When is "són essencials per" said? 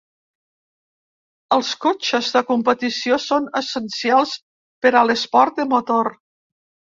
3.25-4.93